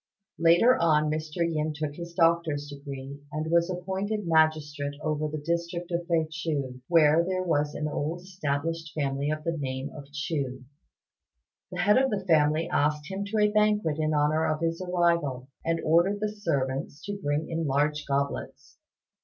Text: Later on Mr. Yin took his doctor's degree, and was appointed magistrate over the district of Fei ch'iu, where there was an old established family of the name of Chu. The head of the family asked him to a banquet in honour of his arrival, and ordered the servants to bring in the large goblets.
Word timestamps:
Later 0.39 0.79
on 0.79 1.11
Mr. 1.11 1.47
Yin 1.47 1.73
took 1.75 1.93
his 1.93 2.15
doctor's 2.15 2.69
degree, 2.69 3.19
and 3.31 3.51
was 3.51 3.69
appointed 3.69 4.21
magistrate 4.25 4.95
over 4.99 5.27
the 5.27 5.37
district 5.37 5.91
of 5.91 6.07
Fei 6.07 6.27
ch'iu, 6.27 6.81
where 6.87 7.23
there 7.23 7.43
was 7.43 7.75
an 7.75 7.87
old 7.87 8.21
established 8.21 8.93
family 8.95 9.29
of 9.29 9.43
the 9.43 9.55
name 9.55 9.91
of 9.95 10.11
Chu. 10.11 10.63
The 11.71 11.81
head 11.81 11.99
of 11.99 12.09
the 12.09 12.25
family 12.25 12.67
asked 12.67 13.11
him 13.11 13.25
to 13.25 13.37
a 13.37 13.51
banquet 13.51 13.99
in 13.99 14.11
honour 14.15 14.47
of 14.47 14.61
his 14.61 14.81
arrival, 14.81 15.49
and 15.63 15.79
ordered 15.81 16.19
the 16.19 16.29
servants 16.35 17.03
to 17.05 17.19
bring 17.23 17.47
in 17.47 17.59
the 17.59 17.69
large 17.69 18.03
goblets. 18.07 18.79